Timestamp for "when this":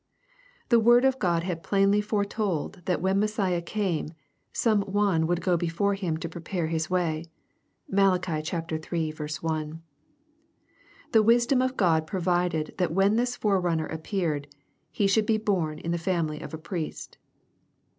12.95-13.35